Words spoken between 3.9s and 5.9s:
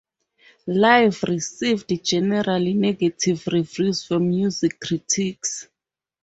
from music critics.